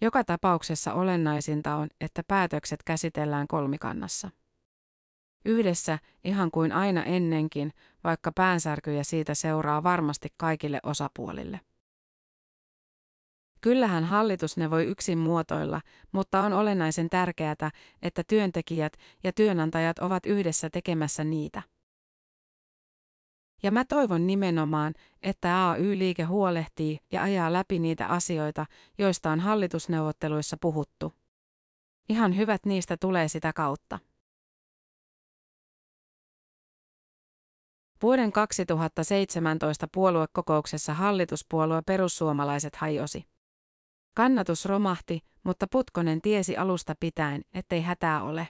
Joka 0.00 0.24
tapauksessa 0.24 0.94
olennaisinta 0.94 1.76
on, 1.76 1.88
että 2.00 2.22
päätökset 2.28 2.82
käsitellään 2.82 3.46
kolmikannassa. 3.48 4.30
Yhdessä, 5.44 5.98
ihan 6.24 6.50
kuin 6.50 6.72
aina 6.72 7.04
ennenkin, 7.04 7.72
vaikka 8.04 8.32
päänsärkyjä 8.32 9.04
siitä 9.04 9.34
seuraa 9.34 9.82
varmasti 9.82 10.28
kaikille 10.36 10.80
osapuolille. 10.82 11.60
Kyllähän 13.60 14.04
hallitus 14.04 14.56
ne 14.56 14.70
voi 14.70 14.84
yksin 14.84 15.18
muotoilla, 15.18 15.80
mutta 16.12 16.40
on 16.40 16.52
olennaisen 16.52 17.10
tärkeää, 17.10 17.70
että 18.02 18.22
työntekijät 18.28 18.92
ja 19.24 19.32
työnantajat 19.32 19.98
ovat 19.98 20.26
yhdessä 20.26 20.70
tekemässä 20.70 21.24
niitä. 21.24 21.62
Ja 23.62 23.70
mä 23.70 23.84
toivon 23.84 24.26
nimenomaan, 24.26 24.94
että 25.22 25.70
AY-liike 25.70 26.22
huolehtii 26.22 26.98
ja 27.12 27.22
ajaa 27.22 27.52
läpi 27.52 27.78
niitä 27.78 28.06
asioita, 28.06 28.66
joista 28.98 29.30
on 29.30 29.40
hallitusneuvotteluissa 29.40 30.56
puhuttu. 30.60 31.14
Ihan 32.08 32.36
hyvät 32.36 32.66
niistä 32.66 32.96
tulee 32.96 33.28
sitä 33.28 33.52
kautta. 33.52 33.98
Vuoden 38.02 38.32
2017 38.32 39.88
puoluekokouksessa 39.94 40.94
hallituspuolue 40.94 41.82
perussuomalaiset 41.86 42.76
hajosi. 42.76 43.24
Kannatus 44.14 44.64
romahti, 44.64 45.20
mutta 45.42 45.66
Putkonen 45.70 46.20
tiesi 46.20 46.56
alusta 46.56 46.94
pitäen, 47.00 47.42
ettei 47.54 47.82
hätää 47.82 48.22
ole. 48.22 48.48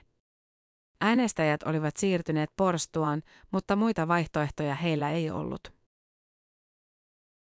Äänestäjät 1.01 1.63
olivat 1.63 1.97
siirtyneet 1.97 2.49
porstuaan, 2.55 3.21
mutta 3.51 3.75
muita 3.75 4.07
vaihtoehtoja 4.07 4.75
heillä 4.75 5.11
ei 5.11 5.29
ollut. 5.29 5.73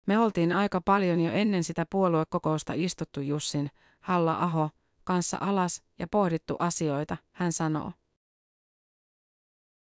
Me 0.08 0.20
oltiin 0.20 0.52
aika 0.52 0.82
paljon 0.82 1.20
jo 1.20 1.32
ennen 1.32 1.64
sitä 1.64 1.86
puoluekokousta 1.90 2.74
istuttu 2.76 3.22
Jussin, 3.22 3.70
Halla-aho, 4.00 4.70
kanssa 5.04 5.38
alas 5.42 5.84
ja 6.00 6.08
pohdittu 6.12 6.56
asioita, 6.60 7.18
hän 7.32 7.54
sanoo. 7.54 7.92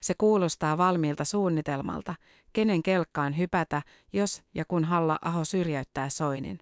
Se 0.03 0.15
kuulostaa 0.19 0.79
valmiilta 0.79 1.25
suunnitelmalta, 1.25 2.15
kenen 2.53 2.83
kelkkaan 2.83 3.39
hypätä, 3.39 3.83
jos 4.13 4.43
ja 4.55 4.65
kun 4.65 4.85
Halla-aho 4.85 5.45
syrjäyttää 5.45 6.09
Soinin. 6.09 6.59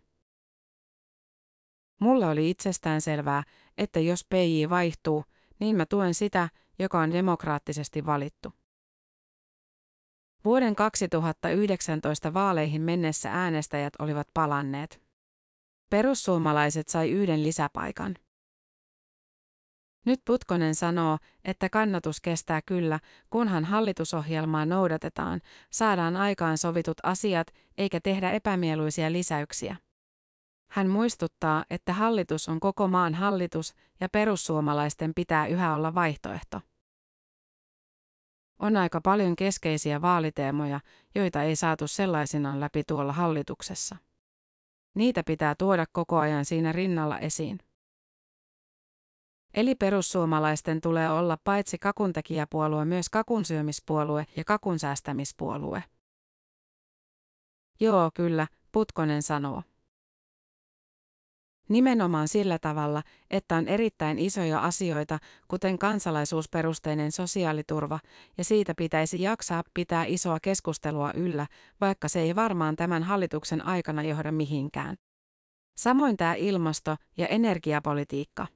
Mulle 2.01 2.27
oli 2.27 2.51
itsestään 2.51 3.01
selvää, 3.01 3.43
että 3.79 4.01
jos 4.01 4.25
PJ 4.25 4.69
vaihtuu, 4.71 5.25
niin 5.61 5.77
mä 5.77 5.87
tuen 5.87 6.15
sitä, 6.15 6.49
joka 6.79 7.01
on 7.01 7.13
demokraattisesti 7.13 8.07
valittu. 8.07 8.53
Vuoden 10.45 10.75
2019 10.75 12.35
vaaleihin 12.35 12.83
mennessä 12.83 13.31
äänestäjät 13.33 13.93
olivat 13.99 14.29
palanneet. 14.35 15.03
Perussuomalaiset 15.91 16.89
sai 16.89 17.11
yhden 17.11 17.43
lisäpaikan. 17.43 18.15
Nyt 20.05 20.21
Putkonen 20.25 20.75
sanoo, 20.75 21.19
että 21.45 21.69
kannatus 21.69 22.21
kestää 22.21 22.63
kyllä, 22.67 23.01
kunhan 23.31 23.65
hallitusohjelmaa 23.65 24.67
noudatetaan, 24.67 25.41
saadaan 25.71 26.17
aikaan 26.17 26.59
sovitut 26.59 26.97
asiat 27.03 27.47
eikä 27.79 28.01
tehdä 28.01 28.31
epämieluisia 28.31 29.13
lisäyksiä. 29.13 29.77
Hän 30.71 30.89
muistuttaa, 30.89 31.65
että 31.71 31.93
hallitus 31.93 32.49
on 32.49 32.61
koko 32.61 32.89
maan 32.89 33.15
hallitus 33.15 33.75
ja 34.01 34.09
perussuomalaisten 34.09 35.13
pitää 35.15 35.47
yhä 35.47 35.75
olla 35.75 35.95
vaihtoehto. 35.95 36.61
On 38.59 38.77
aika 38.77 39.01
paljon 39.01 39.37
keskeisiä 39.37 40.03
vaaliteemoja, 40.03 40.81
joita 41.15 41.43
ei 41.43 41.57
saatu 41.57 41.89
sellaisinaan 41.89 42.61
läpi 42.61 42.83
tuolla 42.87 43.13
hallituksessa. 43.13 43.97
Niitä 44.95 45.23
pitää 45.27 45.55
tuoda 45.59 45.85
koko 45.93 46.19
ajan 46.19 46.45
siinä 46.45 46.73
rinnalla 46.73 47.19
esiin. 47.19 47.59
Eli 49.55 49.75
perussuomalaisten 49.75 50.81
tulee 50.81 51.11
olla 51.11 51.39
paitsi 51.45 51.79
kakuntekijäpuolue 51.79 52.85
myös 52.85 53.09
kakunsyömispuolue 53.09 54.27
ja 54.37 54.45
kakunsäästämispuolue. 54.45 55.85
Joo, 57.81 58.11
kyllä, 58.15 58.47
Putkonen 58.73 59.23
sanoo. 59.23 59.63
Nimenomaan 61.69 62.29
sillä 62.29 62.59
tavalla, 62.59 63.03
että 63.31 63.57
on 63.57 63.69
erittäin 63.69 64.19
isoja 64.19 64.61
asioita, 64.61 65.19
kuten 65.49 65.79
kansalaisuusperusteinen 65.79 67.13
sosiaaliturva, 67.13 68.01
ja 68.39 68.45
siitä 68.45 68.75
pitäisi 68.77 69.23
jaksaa 69.23 69.63
pitää 69.75 70.05
isoa 70.05 70.39
keskustelua 70.41 71.13
yllä, 71.13 71.47
vaikka 71.81 72.09
se 72.09 72.21
ei 72.21 72.35
varmaan 72.37 72.77
tämän 72.77 73.03
hallituksen 73.03 73.67
aikana 73.67 74.03
johda 74.03 74.33
mihinkään. 74.33 74.97
Samoin 75.77 76.17
tämä 76.17 76.35
ilmasto- 76.35 76.97
ja 77.17 77.27
energiapolitiikka. 77.27 78.47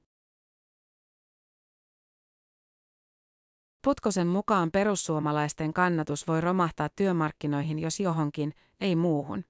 Putkosen 3.81 4.27
mukaan 4.27 4.71
perussuomalaisten 4.71 5.73
kannatus 5.73 6.27
voi 6.27 6.41
romahtaa 6.41 6.89
työmarkkinoihin 6.95 7.79
jos 7.79 7.99
johonkin, 7.99 8.53
ei 8.81 8.95
muuhun. 8.95 9.43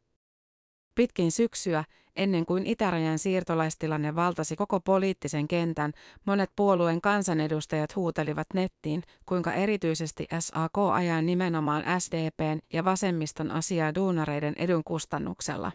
Pitkin 0.95 1.31
syksyä, 1.31 1.83
ennen 2.15 2.45
kuin 2.45 2.65
itärajan 2.65 3.19
siirtolaistilanne 3.19 4.15
valtasi 4.15 4.55
koko 4.55 4.79
poliittisen 4.79 5.47
kentän, 5.47 5.93
monet 6.25 6.51
puolueen 6.55 7.01
kansanedustajat 7.01 7.95
huutelivat 7.95 8.47
nettiin, 8.53 9.03
kuinka 9.25 9.53
erityisesti 9.53 10.27
SAK 10.39 10.77
ajaa 10.93 11.21
nimenomaan 11.21 11.83
SDPn 11.99 12.59
ja 12.73 12.85
vasemmiston 12.85 13.51
asiaa 13.51 13.95
duunareiden 13.95 14.53
edun 14.57 14.83
kustannuksella. 14.83 15.71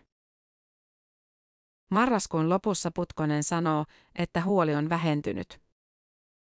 Marraskuun 1.90 2.48
lopussa 2.48 2.90
Putkonen 2.94 3.42
sanoo, 3.42 3.84
että 4.14 4.42
huoli 4.42 4.74
on 4.74 4.88
vähentynyt. 4.88 5.63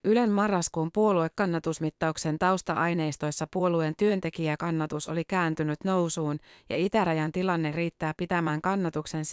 Ylen 0.05 0.31
marraskuun 0.31 0.89
puoluekannatusmittauksen 0.93 2.39
tausta-aineistoissa 2.39 3.47
puolueen 3.53 3.93
työntekijäkannatus 3.97 5.09
oli 5.09 5.23
kääntynyt 5.25 5.83
nousuun 5.83 6.39
ja 6.69 6.77
itärajan 6.77 7.31
tilanne 7.31 7.71
riittää 7.71 8.13
pitämään 8.17 8.61
kannatuksen 8.61 9.23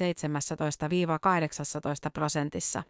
17-18 2.08 2.10
prosentissa. 2.12 2.82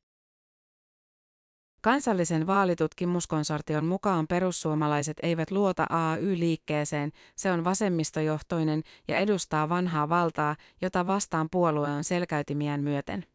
Kansallisen 1.83 2.47
vaalitutkimuskonsortion 2.47 3.85
mukaan 3.85 4.27
perussuomalaiset 4.27 5.17
eivät 5.23 5.51
luota 5.51 5.87
AY-liikkeeseen, 5.91 7.13
se 7.37 7.53
on 7.53 7.65
vasemmistojohtoinen 7.65 8.83
ja 9.09 9.19
edustaa 9.19 9.69
vanhaa 9.69 10.09
valtaa, 10.09 10.57
jota 10.83 11.07
vastaan 11.07 11.49
puolue 11.51 11.91
on 11.91 12.05
selkäytimiään 12.05 12.81
myöten. 12.83 13.34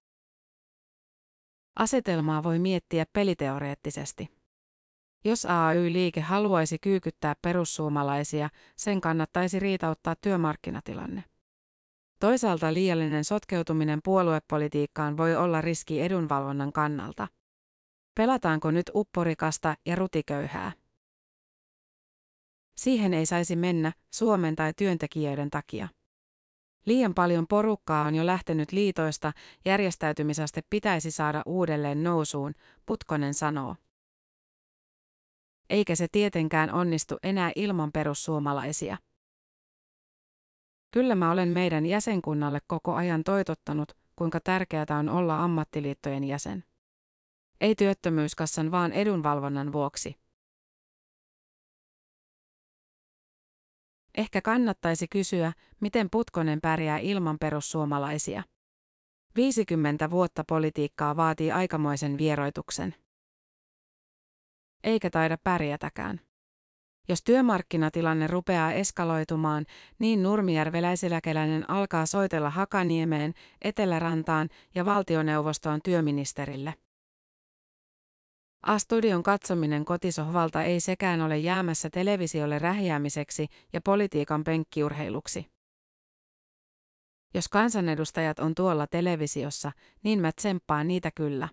Asetelmaa 1.79 2.43
voi 2.43 2.59
miettiä 2.59 3.05
peliteoreettisesti. 3.13 4.29
Jos 5.25 5.45
AY-liike 5.45 6.21
haluaisi 6.21 6.77
kyykyttää 6.79 7.35
perussuomalaisia, 7.41 8.49
sen 8.75 9.01
kannattaisi 9.01 9.59
riitauttaa 9.59 10.15
työmarkkinatilanne. 10.21 11.23
Toisaalta 12.19 12.73
liiallinen 12.73 13.23
sotkeutuminen 13.23 13.99
puoluepolitiikkaan 14.03 15.17
voi 15.17 15.35
olla 15.35 15.61
riski 15.61 16.01
edunvalvonnan 16.01 16.73
kannalta. 16.73 17.27
Pelataanko 18.15 18.71
nyt 18.71 18.91
upporikasta 18.95 19.75
ja 19.85 19.95
rutiköyhää? 19.95 20.71
Siihen 22.77 23.13
ei 23.13 23.25
saisi 23.25 23.55
mennä 23.55 23.93
Suomen 24.13 24.55
tai 24.55 24.73
työntekijöiden 24.73 25.49
takia. 25.49 25.87
Liian 26.89 27.13
paljon 27.13 27.47
porukkaa 27.47 28.05
on 28.05 28.15
jo 28.15 28.25
lähtenyt 28.25 28.71
liitoista, 28.71 29.33
järjestäytymisaste 29.65 30.61
pitäisi 30.69 31.11
saada 31.11 31.43
uudelleen 31.45 32.03
nousuun, 32.03 32.53
Putkonen 32.85 33.33
sanoo. 33.33 33.75
Eikä 35.69 35.95
se 35.95 36.07
tietenkään 36.11 36.73
onnistu 36.73 37.17
enää 37.23 37.51
ilman 37.55 37.91
perussuomalaisia. 37.91 38.97
Kyllä 40.91 41.15
mä 41.15 41.31
olen 41.31 41.49
meidän 41.49 41.85
jäsenkunnalle 41.85 42.59
koko 42.67 42.93
ajan 42.93 43.23
toitottanut, 43.23 43.91
kuinka 44.15 44.39
tärkeää 44.39 44.85
on 44.99 45.09
olla 45.09 45.43
ammattiliittojen 45.43 46.23
jäsen. 46.23 46.63
Ei 47.61 47.75
työttömyyskassan 47.75 48.71
vaan 48.71 48.91
edunvalvonnan 48.91 49.73
vuoksi. 49.73 50.15
Ehkä 54.19 54.41
kannattaisi 54.41 55.07
kysyä, 55.07 55.53
miten 55.79 56.09
Putkonen 56.11 56.61
pärjää 56.61 56.97
ilman 56.97 57.37
perussuomalaisia. 57.39 58.43
50 59.35 60.09
vuotta 60.09 60.43
politiikkaa 60.47 61.15
vaatii 61.15 61.51
aikamoisen 61.51 62.17
vieroituksen. 62.17 62.95
Eikä 64.83 65.09
taida 65.09 65.37
pärjätäkään. 65.43 66.19
Jos 67.07 67.23
työmarkkinatilanne 67.23 68.27
rupeaa 68.27 68.71
eskaloitumaan, 68.71 69.65
niin 69.99 70.23
nurmijärveläisiläkeläinen 70.23 71.69
alkaa 71.69 72.05
soitella 72.05 72.49
Hakaniemeen, 72.49 73.33
Etelärantaan 73.61 74.49
ja 74.75 74.85
valtioneuvostoon 74.85 75.79
työministerille. 75.83 76.73
A-studion 78.61 79.23
katsominen 79.23 79.85
kotisohvalta 79.85 80.63
ei 80.63 80.79
sekään 80.79 81.21
ole 81.21 81.37
jäämässä 81.37 81.89
televisiolle 81.89 82.59
rähjäämiseksi 82.59 83.47
ja 83.73 83.81
politiikan 83.81 84.43
penkkiurheiluksi. 84.43 85.45
Jos 87.33 87.47
kansanedustajat 87.47 88.39
on 88.39 88.55
tuolla 88.55 88.87
televisiossa, 88.87 89.71
niin 90.03 90.21
mä 90.21 90.31
tsemppaan 90.31 90.87
niitä 90.87 91.11
kyllä. 91.11 91.49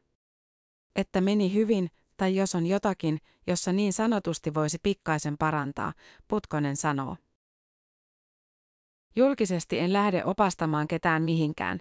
Että 0.97 1.21
meni 1.21 1.55
hyvin, 1.55 1.91
tai 2.17 2.37
jos 2.37 2.55
on 2.55 2.67
jotakin, 2.67 3.19
jossa 3.47 3.73
niin 3.73 3.93
sanotusti 3.93 4.55
voisi 4.55 4.79
pikkaisen 4.83 5.39
parantaa, 5.39 5.93
Putkonen 6.29 6.77
sanoo. 6.77 7.17
Julkisesti 9.17 9.79
en 9.79 9.93
lähde 9.93 10.25
opastamaan 10.25 10.89
ketään 10.89 11.23
mihinkään. 11.23 11.81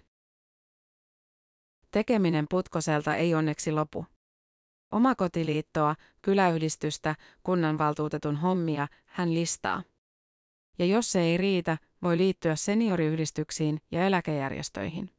Tekeminen 1.91 2.45
Putkoselta 2.49 3.15
ei 3.15 3.35
onneksi 3.35 3.71
lopu. 3.71 4.05
Omakotiliittoa, 4.95 5.95
kyläyhdistystä, 6.21 7.15
kunnanvaltuutetun 7.43 8.35
hommia 8.35 8.87
hän 9.05 9.33
listaa. 9.33 9.83
Ja 10.79 10.85
jos 10.85 11.11
se 11.11 11.21
ei 11.21 11.37
riitä, 11.37 11.77
voi 12.03 12.17
liittyä 12.17 12.55
senioriyhdistyksiin 12.55 13.81
ja 13.91 14.05
eläkejärjestöihin. 14.05 15.09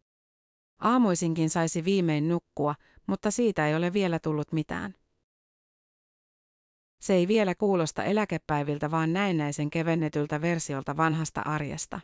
Aamuisinkin 0.78 1.50
saisi 1.50 1.84
viimein 1.84 2.28
nukkua, 2.28 2.74
mutta 3.06 3.30
siitä 3.30 3.68
ei 3.68 3.74
ole 3.74 3.92
vielä 3.92 4.18
tullut 4.18 4.52
mitään. 4.52 4.94
Se 7.00 7.14
ei 7.14 7.28
vielä 7.28 7.54
kuulosta 7.54 8.04
eläkepäiviltä, 8.04 8.90
vaan 8.90 9.12
näennäisen 9.12 9.70
kevennetyltä 9.70 10.40
versiolta 10.40 10.96
vanhasta 10.96 11.40
arjesta. 11.40 12.00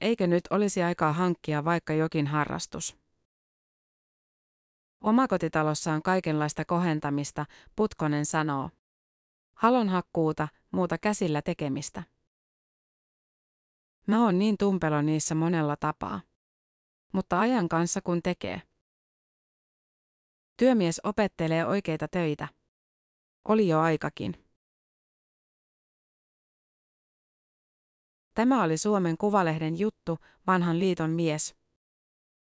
Eikö 0.00 0.26
nyt 0.26 0.44
olisi 0.50 0.82
aikaa 0.82 1.12
hankkia 1.12 1.64
vaikka 1.64 1.92
jokin 1.92 2.26
harrastus? 2.26 3.01
Omakotitalossa 5.02 5.92
on 5.92 6.02
kaikenlaista 6.02 6.64
kohentamista, 6.64 7.46
Putkonen 7.76 8.26
sanoo. 8.26 8.70
Halonhakkuuta, 9.54 10.48
muuta 10.70 10.98
käsillä 10.98 11.42
tekemistä. 11.42 12.02
Mä 14.06 14.24
oon 14.24 14.38
niin 14.38 14.58
tumpelo 14.58 15.02
niissä 15.02 15.34
monella 15.34 15.76
tapaa. 15.76 16.20
Mutta 17.12 17.40
ajan 17.40 17.68
kanssa 17.68 18.00
kun 18.00 18.22
tekee. 18.22 18.62
Työmies 20.56 21.00
opettelee 21.04 21.66
oikeita 21.66 22.08
töitä. 22.08 22.48
Oli 23.48 23.68
jo 23.68 23.80
aikakin. 23.80 24.44
Tämä 28.34 28.62
oli 28.62 28.78
Suomen 28.78 29.18
Kuvalehden 29.18 29.78
juttu, 29.78 30.18
vanhan 30.46 30.78
liiton 30.78 31.10
mies. 31.10 31.61